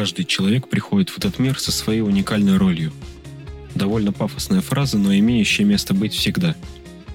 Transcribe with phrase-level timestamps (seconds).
[0.00, 2.90] Каждый человек приходит в этот мир со своей уникальной ролью.
[3.74, 6.56] Довольно пафосная фраза, но имеющая место быть всегда.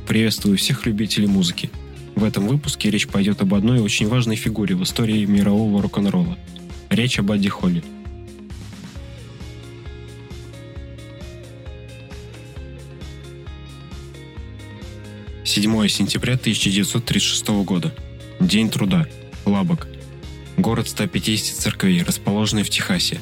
[0.07, 1.71] Приветствую всех любителей музыки.
[2.13, 6.37] В этом выпуске речь пойдет об одной очень важной фигуре в истории мирового рок-н-ролла.
[6.91, 7.83] Речь об Адди Холли.
[15.43, 17.91] Седьмое сентября 1936 года.
[18.39, 19.07] День труда.
[19.43, 19.87] Лабок.
[20.57, 23.19] Город 150 церквей, расположенный в Техасе.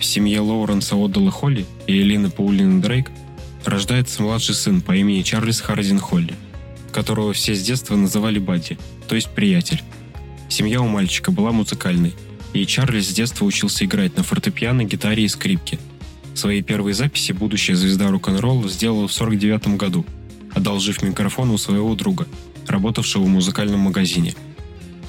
[0.00, 3.10] В семье Лоуренса Отдала Холли и Элины Паулины Дрейк
[3.66, 6.34] рождается младший сын по имени Чарльз Хардин Холли,
[6.90, 9.82] которого все с детства называли Бадди, то есть приятель.
[10.48, 12.14] Семья у мальчика была музыкальной,
[12.54, 15.78] и Чарльз с детства учился играть на фортепиано, гитаре и скрипке.
[16.34, 20.06] Свои первые записи будущая звезда рок-н-ролла сделала в 49 году,
[20.54, 22.26] одолжив микрофон у своего друга,
[22.66, 24.34] работавшего в музыкальном магазине–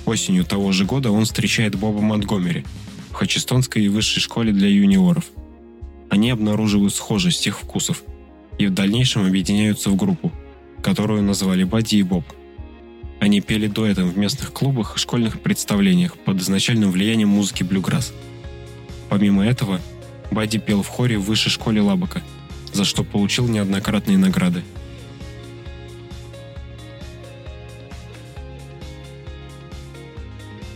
[0.10, 2.66] Осенью того же года он встречает Боба Монтгомери
[3.12, 5.26] в Хачестонской высшей школе для юниоров.
[6.10, 8.02] Они обнаруживают схожесть их вкусов
[8.58, 10.32] и в дальнейшем объединяются в группу,
[10.82, 12.24] которую назвали Бадди и Боб.
[13.20, 18.12] Они пели дуэтом в местных клубах и школьных представлениях под изначальным влиянием музыки блюграсс.
[19.10, 19.80] Помимо этого,
[20.32, 22.24] Бадди пел в хоре в высшей школе Лабака,
[22.74, 24.64] за что получил неоднократные награды–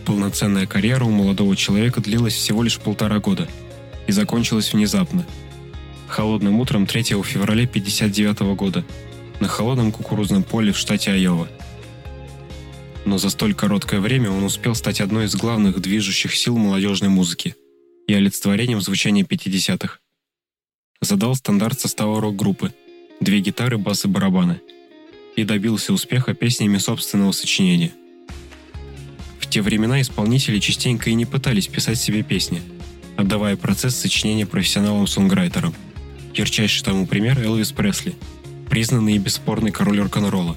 [0.04, 3.48] Полноценная карьера у молодого человека длилась всего лишь полтора года
[4.06, 5.26] и закончилась внезапно.
[6.08, 8.84] Холодным утром 3 февраля 1959 года
[9.40, 11.48] на холодном кукурузном поле в штате Айова.
[13.06, 17.56] Но за столь короткое время он успел стать одной из главных движущих сил молодежной музыки
[18.06, 19.98] и олицетворением звучания 50-х.
[21.00, 22.74] Задал стандарт состава рок-группы–
[23.20, 24.60] две гитары, бас и барабаны–
[25.36, 27.92] и добился успеха песнями собственного сочинения–
[29.54, 32.60] те времена исполнители частенько и не пытались писать себе песни,
[33.16, 35.72] отдавая процесс сочинения профессионалам-сонграйтерам.
[36.34, 38.16] Ярчайший тому пример Элвис Пресли,
[38.68, 40.56] признанный и бесспорный король рок-н-ролла,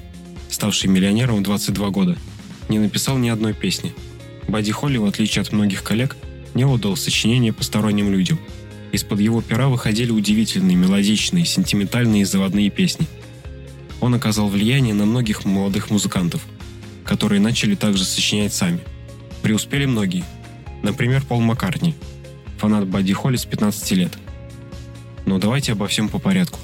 [0.50, 2.18] ставший миллионером в 22 года,
[2.68, 3.94] не написал ни одной песни.
[4.48, 6.16] Бадди Холли, в отличие от многих коллег,
[6.54, 8.40] не отдал сочинения посторонним людям.
[8.90, 13.06] Из-под его пера выходили удивительные, мелодичные, сентиментальные и заводные песни.
[14.00, 16.44] Он оказал влияние на многих молодых музыкантов–
[17.08, 18.80] которые начали также сочинять сами.
[19.40, 20.24] Преуспели многие.
[20.82, 21.94] Например, Пол Маккартни,
[22.58, 24.18] фанат Бадди Холли с 15 лет.
[25.24, 26.58] Но давайте обо всем по порядку.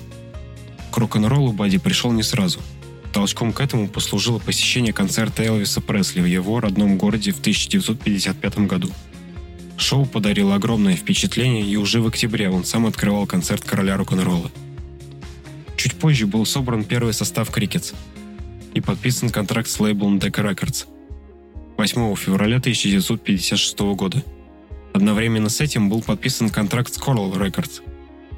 [0.93, 2.61] К рок-н-роллу Бадди пришел не сразу.
[3.15, 8.91] Толчком к этому послужило посещение концерта Элвиса Пресли в его родном городе в 1955 году.
[9.79, 14.51] Шоу подарило огромное впечатление, и уже в октябре он сам открывал концерт короля рок-н-ролла.
[15.77, 17.95] Чуть позже был собран первый состав «Крикетс»,
[18.75, 20.87] и подписан контракт с лейблом Decca Records
[21.77, 24.23] 8 февраля 1956 года.
[24.93, 27.83] Одновременно с этим был подписан контракт с Coral Records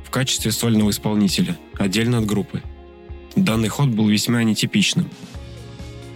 [0.05, 2.63] в качестве сольного исполнителя, отдельно от группы.
[3.35, 5.11] Данный ход был весьма нетипичным.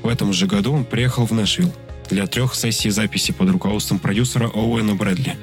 [0.03, 1.73] В этом же году он приехал в Нэшвилл
[2.09, 5.37] для трех сессий записи под руководством продюсера Оуэна Брэдли.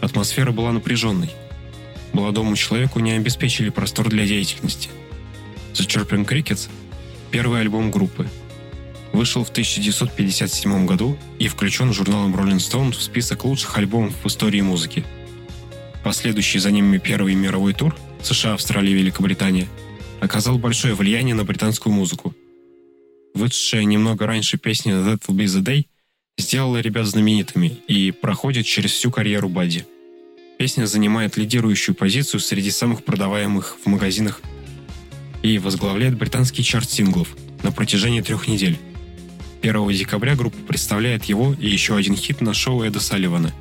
[0.00, 1.30] Атмосфера была напряженной.
[2.12, 4.88] Молодому человеку не обеспечили простор для деятельности.
[5.74, 6.68] The Chirping Crickets
[7.30, 8.28] первый альбом группы.
[9.12, 14.60] Вышел в 1957 году и включен журналом Rolling Stone в список лучших альбомов в истории
[14.60, 15.04] музыки.
[16.04, 19.66] Последующий за ними первый мировой тур США, Австралия Великобритания
[20.20, 22.34] оказал большое влияние на британскую музыку.
[23.34, 25.86] Вышедшая немного раньше песня «That Will Be The Day»
[26.38, 29.86] сделала ребят знаменитыми и проходит через всю карьеру Бадди.
[30.58, 34.42] Песня занимает лидирующую позицию среди самых продаваемых в магазинах
[35.42, 38.78] и возглавляет британский чарт синглов на протяжении трех недель.
[39.62, 43.52] 1 декабря группа представляет его и еще один хит на шоу Эда Салливана.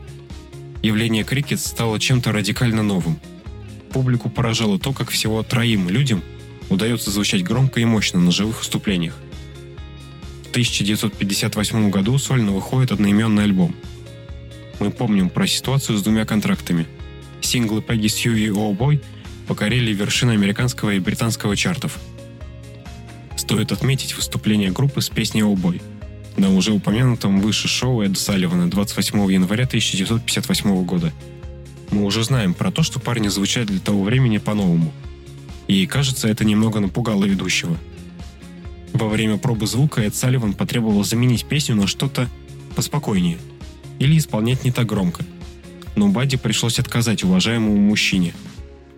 [0.81, 3.20] Явление Крикет стало чем-то радикально новым.
[3.92, 6.24] Публику поражало то, как всего троим людям
[6.70, 9.16] удается звучать громко и мощно на живых выступлениях.
[10.46, 13.75] В 1958 году сольно выходит одноименный альбом.
[14.80, 16.88] Мы помним про ситуацию с двумя контрактами.
[17.42, 19.02] Синглы Peggy Sue и Oh Boy–
[19.50, 21.98] покорили вершины американского и британского чартов.
[23.36, 25.81] Стоит отметить выступление группы с песней «Обой»
[26.38, 31.12] на уже упомянутом выше шоу Эда Салливана 28 января 1958 года.
[31.90, 34.94] Мы уже знаем про то, что парни звучат для того времени по-новому.
[35.68, 37.75] И, кажется, это немного напугало ведущего.
[38.94, 42.30] Во время пробы звука Эд Салливан потребовал заменить песню на что-то
[42.75, 43.40] поспокойнее
[43.98, 45.25] или исполнять не так громко.
[45.96, 48.36] Но Бадди пришлось отказать уважаемому мужчине–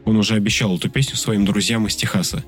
[0.06, 2.44] он уже обещал эту песню своим друзьям из Техаса.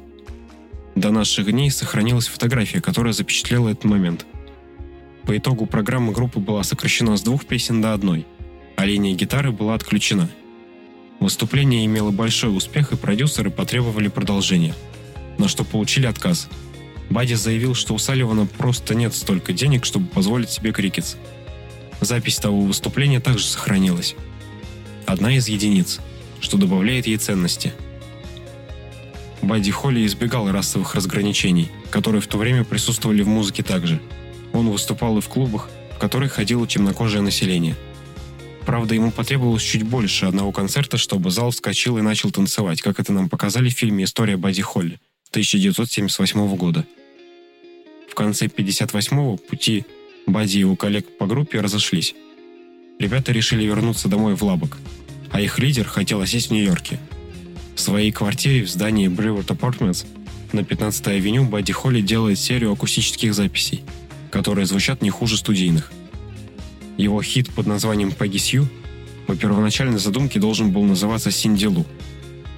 [0.95, 4.25] До наших дней сохранилась фотография, которая запечатлела этот момент.
[5.23, 8.25] По итогу программа группы была сокращена с двух песен до одной,
[8.75, 10.29] а линия гитары была отключена.
[11.19, 14.75] Выступление имело большой успех, и продюсеры потребовали продолжения,
[15.37, 16.49] на что получили отказ.
[17.09, 21.15] Бадди заявил, что у Салливана просто нет столько денег, чтобы позволить себе крикетс.
[22.01, 24.15] Запись того выступления также сохранилась.
[25.05, 25.99] Одна из единиц,
[26.43, 27.73] что добавляет ей ценности.
[29.41, 34.01] Бадди Холли избегал расовых разграничений, которые в то время присутствовали в музыке также.
[34.51, 37.75] Он выступал и в клубах, в которые ходило темнокожее население.
[38.65, 43.13] Правда, ему потребовалось чуть больше одного концерта, чтобы зал вскочил и начал танцевать, как это
[43.13, 44.99] нам показали в фильме «История Бадди Холли»
[45.31, 46.85] 1978 года.
[48.09, 49.85] В конце 58-го пути
[50.27, 52.15] Бадди и его коллег по группе разошлись.
[52.99, 54.77] Ребята решили вернуться домой в Лабок,
[55.33, 56.99] а их лидер хотел осесть в Нью-Йорке–
[57.75, 60.05] в своей квартире в здании Brevard Apartments
[60.51, 63.83] на 15-й авеню Бадди Холли делает серию акустических записей,
[64.29, 65.91] которые звучат не хуже студийных.
[66.97, 68.69] Его хит под названием «Пегги Сью»
[69.25, 71.85] по первоначальной задумке должен был называться «Синди Лу»,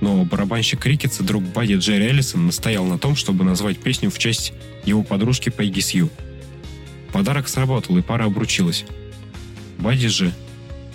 [0.01, 4.51] но барабанщик Крикетса, друг Бадди Джерри Эллисон, настоял на том, чтобы назвать песню в честь
[4.83, 6.10] его подружки Пегги Сью.
[7.13, 8.83] Подарок сработал, и пара обручилась.
[9.78, 10.33] Бадди же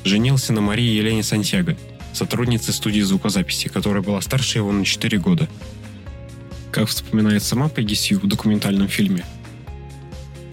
[0.04, 1.76] женился на Марии Елене Сантьяго–
[2.12, 5.48] сотрудницы студии звукозаписи, которая была старше его на 4 года.
[6.70, 9.24] Как вспоминает сама Пегги Сью в документальном фильме,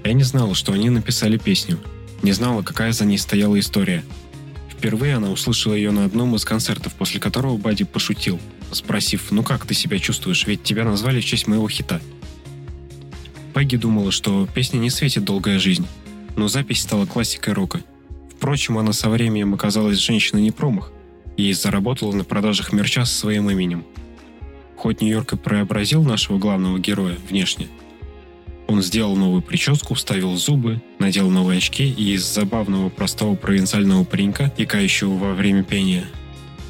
[0.03, 1.79] «Я не знала, что они написали песню,
[2.23, 4.03] не знала, какая за ней стояла история.
[4.71, 8.39] Впервые она услышала ее на одном из концертов, после которого Бадди пошутил,
[8.71, 12.01] спросив, «Ну как ты себя чувствуешь, ведь тебя назвали в честь моего хита».
[13.53, 15.88] Пегги думала, что песня не светит долгая жизнь,
[16.35, 17.81] но запись стала классикой рока.
[18.37, 20.91] Впрочем, она со временем оказалась женщиной не промах,
[21.37, 23.83] и заработала на продажах мерча со своим именем.
[24.75, 27.67] Хоть Нью-Йорк и преобразил нашего главного героя внешне,
[28.67, 34.53] он сделал новую прическу, вставил зубы, надел новые очки и из забавного простого провинциального паренька,
[34.55, 36.05] икающего во время пения,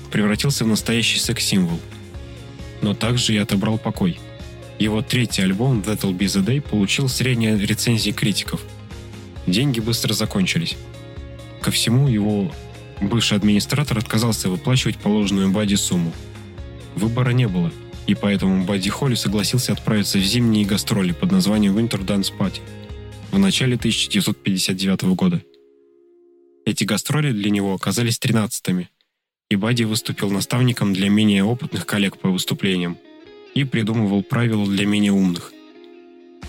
[0.10, 1.80] превратился в настоящий секс-символ.
[2.82, 4.20] Но также и отобрал покой.
[4.80, 8.62] Его третий альбом That'll Be The Day получил средние рецензии критиков.
[9.48, 10.78] Деньги быстро закончились.
[11.68, 12.50] Ко всему его
[13.02, 16.14] Бывший администратор отказался выплачивать положенную Бади сумму.
[16.96, 17.74] Выбора не было,
[18.08, 22.62] и поэтому Бадди Холли согласился отправиться в зимние гастроли под названием Winter Dance Party
[23.34, 25.44] в начале 1959 года.
[26.66, 28.90] Эти гастроли для него оказались тринадцатыми,
[29.50, 32.98] и Бадди выступил наставником для менее опытных коллег по выступлениям
[33.56, 35.52] и придумывал правила для менее умных.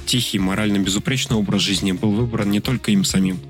[0.06, 3.40] Тихий, морально безупречный образ жизни был выбран не только им самим–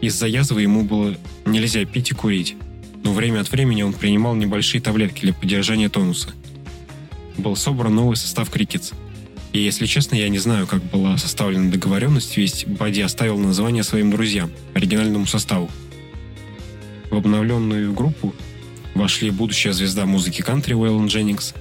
[0.00, 2.56] из-за язвы ему было нельзя пить и курить,
[3.02, 6.30] но время от времени он принимал небольшие таблетки для поддержания тонуса.
[7.36, 8.92] Был собран новый состав крикетс.
[9.52, 14.10] И если честно, я не знаю, как была составлена договоренность, ведь Бадди оставил название своим
[14.10, 15.70] друзьям, оригинальному составу.
[17.10, 18.34] В обновленную группу
[18.94, 21.54] вошли будущая звезда музыки кантри Уэллон Дженнингс,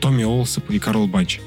[0.00, 1.40] Томми Олсоп и Карл Банч.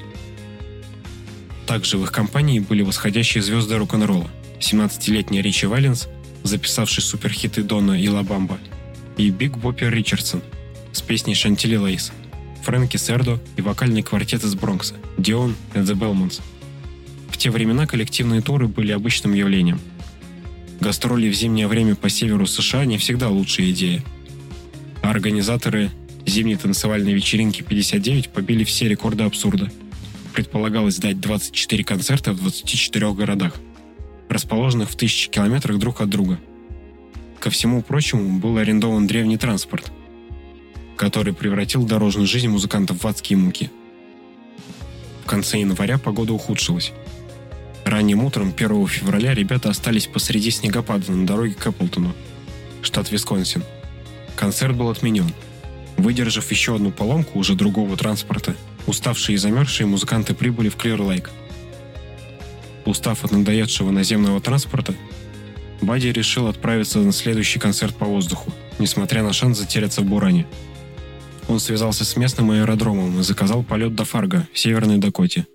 [1.66, 4.30] Также в их компании были восходящие звезды рок-н-ролла,
[4.60, 6.08] 17-летний Ричи Валенс–
[6.42, 8.58] записавший суперхиты Donna и La Bamba,
[9.16, 10.42] и Биг Боппер Ричардсон
[10.92, 12.12] с песней Chantilly Lace,
[12.64, 16.40] Фрэнки Сердо и вокальный квартет из Бронкса Дион и The Belmonts.
[17.30, 19.80] В те времена коллективные туры были обычным явлением.
[20.80, 24.02] Гастроли в зимнее время по северу США не всегда лучшая идея.
[25.02, 25.90] А организаторы
[26.26, 29.70] зимней танцевальной вечеринки 59 побили все рекорды абсурда.
[30.34, 33.54] Предполагалось дать 24 концерта в 24 городах–
[34.28, 36.38] расположенных в тысячи километрах друг от друга.
[37.38, 39.90] Ко всему прочему, был арендован древний транспорт,
[40.96, 43.70] который превратил дорожную жизнь музыкантов в адские муки.
[45.24, 46.92] В конце января погода ухудшилась.
[47.84, 52.14] Ранним утром 1 февраля ребята остались посреди снегопада на дороге к Эпплтону,
[52.80, 53.64] штат Висконсин.
[54.36, 55.32] Концерт был отменен.
[55.96, 58.54] Выдержав еще одну поломку уже другого транспорта,
[58.86, 61.30] уставшие и замерзшие музыканты прибыли в Клир-Лейк–
[62.84, 64.94] Устав от надоедшего наземного транспорта,
[65.80, 70.46] Бадди решил отправиться на следующий концерт по воздуху, несмотря на шанс затеряться в Буране.
[71.48, 75.46] Он связался с местным аэродромом и заказал полет до Фарго в Северной Дакоте.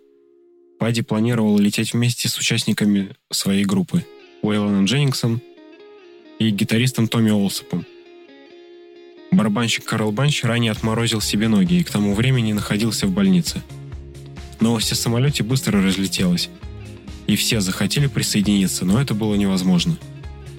[0.79, 4.05] Бадди планировал лететь вместе с участниками своей группы
[4.41, 5.41] Уэйлоном Дженнингсом
[6.39, 7.86] и гитаристом Томми Олсопом.
[9.31, 13.62] Барабанщик Карл Банч ранее отморозил себе ноги и к тому времени находился в больнице.
[14.60, 16.50] Новость о самолете быстро разлетелась–
[17.27, 19.98] и все захотели присоединиться, но это было невозможно.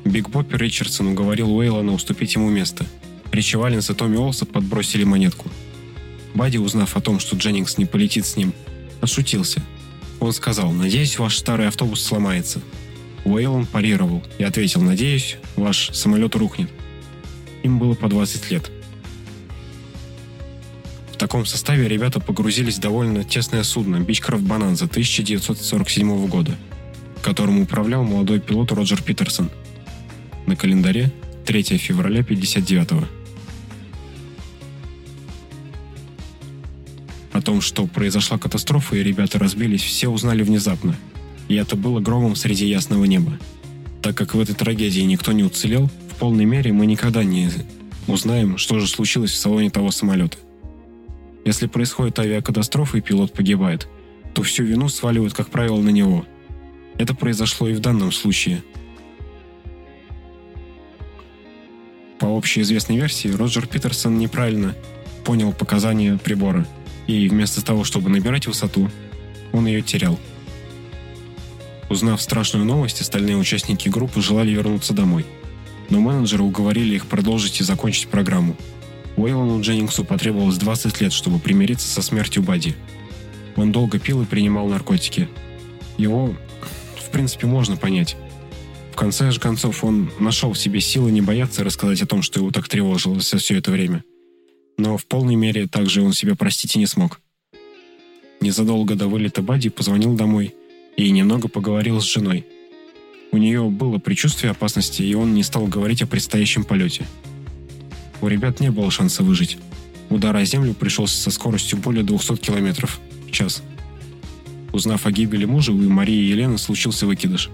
[0.05, 2.87] Биг Боппер Ричардсон уговорил Уэйлона уступить ему место.
[3.33, 5.51] Ричи Валенс и Томми Олса подбросили монетку.
[6.35, 8.53] Бадди, узнав о том, что Дженнингс не полетит с ним,
[9.01, 9.63] отшутился.
[10.21, 12.61] Он сказал, «Надеюсь, ваш старый автобус сломается».
[13.25, 16.71] Уэйлон парировал и ответил, «Надеюсь, ваш самолет рухнет».
[17.63, 18.71] Им было по 20 лет.
[21.29, 26.57] Таком составе ребята погрузились в довольно тесное судно «Бичкрафт Бананза» 1947 года,
[27.21, 29.51] которым управлял молодой пилот Роджер Питерсон.
[30.47, 31.13] На календаре
[31.45, 33.07] 3 февраля 59 -го.
[37.33, 40.97] О том, что произошла катастрофа и ребята разбились, все узнали внезапно.
[41.49, 43.39] И это было громом среди ясного неба.
[44.01, 47.51] Так как в этой трагедии никто не уцелел, в полной мере мы никогда не
[48.07, 50.39] узнаем, что же случилось в салоне того самолета.
[51.49, 53.89] Если происходит авиакатастрофа и пилот погибает,
[54.35, 56.27] то всю вину сваливают, как правило, на него.
[56.99, 58.63] Это произошло и в данном случае.
[62.19, 64.75] По общеизвестной версии, Роджер Питерсон неправильно
[65.25, 66.67] понял показания прибора,
[67.07, 68.91] и вместо того, чтобы набирать высоту,
[69.51, 70.21] он ее терял.
[71.89, 75.25] Узнав страшную новость, остальные участники группы желали вернуться домой.
[75.89, 78.55] Но менеджеры уговорили их продолжить и закончить программу.
[79.19, 82.77] Уэйлону Дженнингсу потребовалось 20 лет, чтобы примириться со смертью Бадди.
[83.57, 85.29] Он долго пил и принимал наркотики.
[85.97, 86.35] Его,
[86.97, 88.17] в принципе, можно понять.
[88.93, 92.39] В конце же концов, он нашел в себе силы не бояться рассказать о том, что
[92.39, 94.05] его так тревожило все это время.
[94.77, 97.21] Но в полной мере также он себя простить и не смог.
[98.41, 100.55] Незадолго до вылета Бадди позвонил домой
[100.97, 102.47] и немного поговорил с женой.
[103.33, 107.05] У нее было предчувствие опасности, и он не стал говорить о предстоящем полете.
[108.21, 109.59] У ребят не было шанса выжить.
[110.11, 113.63] Удар о землю пришелся со скоростью более 200 км в час.
[114.73, 117.51] Узнав о гибели мужа, у Марии и Елены случился выкидыш.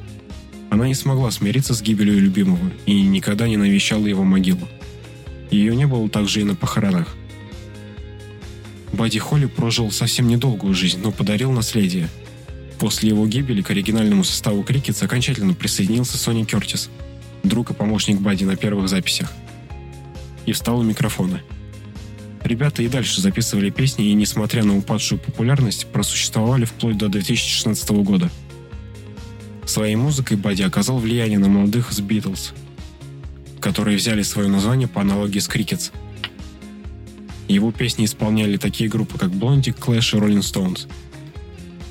[0.71, 4.69] Она не смогла смириться с гибелью любимого и никогда не навещала его могилу.
[5.51, 7.15] Ее не было также и на похоронах.
[8.93, 12.09] Бадди Холли прожил совсем недолгую жизнь, но подарил наследие–
[12.79, 16.91] После его гибели к оригинальному составу Крикетс окончательно присоединился Сони Кертис,
[17.43, 19.33] друг и помощник Бадди на первых записях.
[20.47, 21.41] И встал у микрофона.
[22.43, 28.31] Ребята и дальше записывали песни и, несмотря на упадшую популярность, просуществовали вплоть до 2016 года.
[29.65, 32.53] Своей музыкой Бадди оказал влияние на молодых с Битлз,
[33.61, 35.91] которые взяли свое название по аналогии с Крикетс.
[37.49, 40.87] Его песни исполняли такие группы, как Блонди, Clash и Rolling Stones–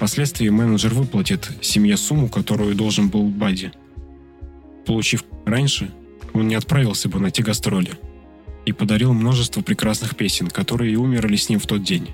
[0.03, 3.71] Впоследствии менеджер выплатит семье сумму, которую должен был Бадди.
[4.85, 5.91] Получив раньше,
[6.33, 7.91] он не отправился бы на те гастроли
[8.65, 12.09] и подарил множество прекрасных песен, которые и умерли с ним в тот день.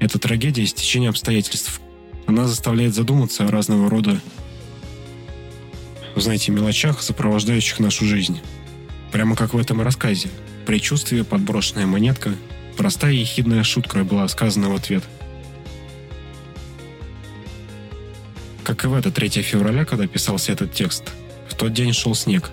[0.00, 1.80] Это трагедия стечения обстоятельств.
[2.26, 4.20] Она заставляет задуматься о разного рода,
[6.16, 8.40] знаете, мелочах, сопровождающих нашу жизнь.
[9.12, 10.28] Прямо как в этом рассказе.
[10.66, 12.34] Предчувствие, подброшенная монетка,
[12.76, 15.04] простая и ехидная шутка была сказана в ответ–
[18.64, 21.04] Как и в это 3 февраля, когда писался этот текст,
[21.48, 22.50] в тот день шел снег.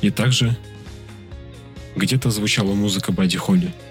[0.00, 0.56] И также
[1.96, 3.72] где-то звучала музыка Бадди Холли–